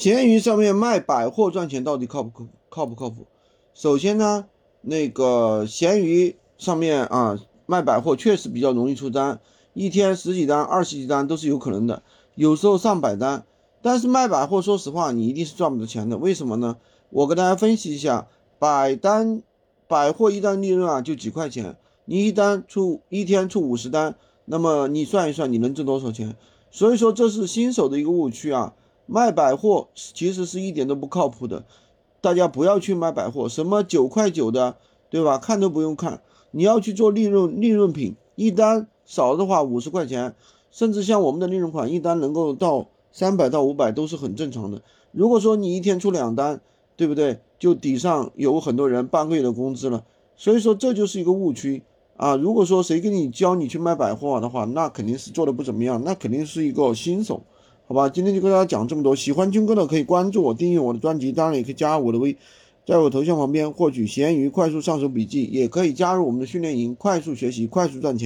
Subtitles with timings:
[0.00, 3.26] 闲鱼上面卖百货赚钱到底靠不靠靠不靠谱？
[3.74, 4.46] 首先呢，
[4.80, 7.36] 那个闲鱼上面啊
[7.66, 9.40] 卖百货确实比较容易出单，
[9.74, 12.04] 一天十几单、二十几单都是有可能的，
[12.36, 13.44] 有时候上百单。
[13.82, 16.16] 但是卖百货，说实话，你一定是赚不到钱的。
[16.16, 16.76] 为什么呢？
[17.10, 18.28] 我跟大家分析一下，
[18.60, 19.42] 百单
[19.88, 26.36] 百货一单利润啊就几块钱，你一单出一天出五十单，那么你算一算你能挣多少钱？
[26.70, 28.74] 所以说这是新手的一个误区啊。
[29.10, 31.64] 卖百货其实是一点都不靠谱的，
[32.20, 34.76] 大家不要去卖百货，什么九块九的，
[35.08, 35.38] 对吧？
[35.38, 40.34] 看都不用看，你要去做利润利润品，一单少的话五十块钱，
[40.70, 44.82] 甚至像我们的利润款，一单能够到三百到五百都是很正常的。
[45.10, 46.60] 如果说你一天出两单，
[46.94, 47.40] 对不对？
[47.58, 50.04] 就抵上有很多人半个月的工资了，
[50.36, 51.82] 所以说这就是一个误区
[52.18, 52.36] 啊。
[52.36, 57.42] 如果说谁给你教你去卖百货的话，那肯定是做的不怎么样，那肯定是一个新手。
[57.88, 59.16] 好吧，今天就跟大家讲这么多。
[59.16, 62.36] 喜欢军哥的可以关注我，订阅我的专辑，当然也可以加我的微，
[62.86, 68.16] 在我头像旁边获取闲鱼快速上手笔记，也可以加入我们的训练营，快速学习，快速赚钱。